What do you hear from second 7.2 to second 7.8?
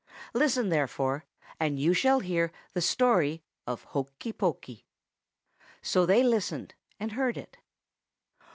it.